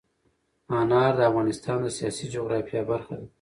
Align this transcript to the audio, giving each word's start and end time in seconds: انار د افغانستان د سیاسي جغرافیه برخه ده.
انار 0.79 1.11
د 1.17 1.19
افغانستان 1.29 1.77
د 1.81 1.87
سیاسي 1.97 2.25
جغرافیه 2.33 2.81
برخه 2.91 3.13
ده. 3.19 3.27